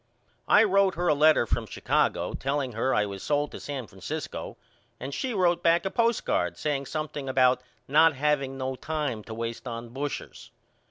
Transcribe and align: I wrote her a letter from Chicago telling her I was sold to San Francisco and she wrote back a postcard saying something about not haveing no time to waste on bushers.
I 0.47 0.63
wrote 0.63 0.95
her 0.95 1.07
a 1.09 1.13
letter 1.13 1.45
from 1.45 1.67
Chicago 1.67 2.33
telling 2.33 2.71
her 2.71 2.91
I 2.91 3.05
was 3.05 3.21
sold 3.21 3.51
to 3.51 3.59
San 3.59 3.85
Francisco 3.85 4.57
and 4.99 5.13
she 5.13 5.31
wrote 5.31 5.61
back 5.61 5.85
a 5.85 5.91
postcard 5.91 6.57
saying 6.57 6.87
something 6.87 7.29
about 7.29 7.61
not 7.87 8.15
haveing 8.15 8.57
no 8.57 8.75
time 8.75 9.23
to 9.25 9.35
waste 9.35 9.67
on 9.67 9.89
bushers. 9.89 10.49